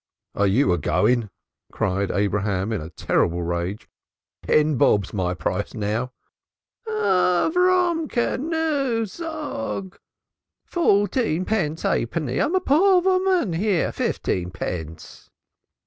"_"Are 0.39 0.47
you 0.47 0.73
a 0.73 0.79
going?" 0.79 1.29
cried 1.71 2.09
Abraham 2.09 2.71
in 2.73 2.81
a 2.81 2.89
terrible 2.89 3.43
rage. 3.43 3.87
"Ten 4.41 4.75
bob's 4.75 5.13
my 5.13 5.35
price 5.35 5.75
now." 5.75 6.11
"Avroomkely, 6.89 8.39
noo, 8.39 9.05
zoog 9.05 9.91
(say 9.93 9.97
now)! 9.99 9.99
Fourteenpence 10.65 11.85
'apenny. 11.85 12.41
I 12.41 12.45
am 12.45 12.55
a 12.55 12.59
poor 12.61 13.03
voman. 13.03 13.55
Here, 13.55 13.91
fifteenpence." 13.91 15.29